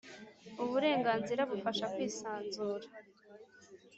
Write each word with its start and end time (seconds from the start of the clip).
Uburenganzira 0.63 1.41
bufasha 1.51 1.85
kwisanzura. 1.93 2.87